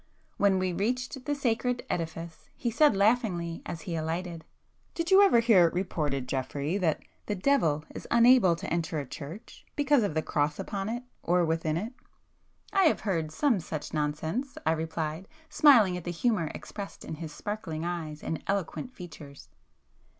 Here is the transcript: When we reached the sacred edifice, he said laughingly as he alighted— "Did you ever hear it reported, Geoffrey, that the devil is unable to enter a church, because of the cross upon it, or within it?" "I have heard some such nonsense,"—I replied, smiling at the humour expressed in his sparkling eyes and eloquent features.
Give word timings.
When 0.37 0.57
we 0.57 0.73
reached 0.73 1.25
the 1.25 1.35
sacred 1.35 1.85
edifice, 1.87 2.49
he 2.57 2.71
said 2.71 2.95
laughingly 2.97 3.61
as 3.67 3.81
he 3.81 3.95
alighted— 3.95 4.43
"Did 4.95 5.11
you 5.11 5.21
ever 5.21 5.41
hear 5.41 5.67
it 5.67 5.75
reported, 5.75 6.27
Geoffrey, 6.27 6.79
that 6.79 7.03
the 7.27 7.35
devil 7.35 7.85
is 7.93 8.07
unable 8.09 8.55
to 8.55 8.73
enter 8.73 8.97
a 8.97 9.05
church, 9.05 9.63
because 9.75 10.01
of 10.01 10.15
the 10.15 10.23
cross 10.23 10.57
upon 10.57 10.89
it, 10.89 11.03
or 11.21 11.45
within 11.45 11.77
it?" 11.77 11.93
"I 12.73 12.85
have 12.85 13.01
heard 13.01 13.31
some 13.31 13.59
such 13.59 13.93
nonsense,"—I 13.93 14.71
replied, 14.71 15.27
smiling 15.49 15.95
at 15.97 16.03
the 16.03 16.09
humour 16.11 16.49
expressed 16.55 17.05
in 17.05 17.13
his 17.13 17.31
sparkling 17.31 17.85
eyes 17.85 18.23
and 18.23 18.41
eloquent 18.47 18.91
features. 18.95 19.49